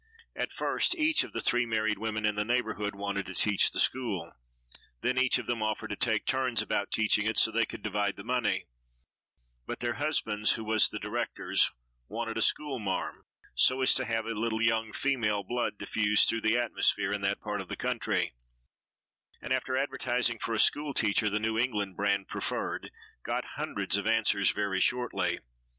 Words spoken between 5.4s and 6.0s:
them offered to